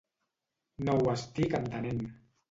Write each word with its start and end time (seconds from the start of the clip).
No 0.87 0.95
ho 1.03 1.11
estic 1.11 1.53
entenent. 1.59 2.01